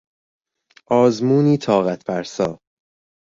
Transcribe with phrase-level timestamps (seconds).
[0.91, 2.59] آزمونی طاقت فرسا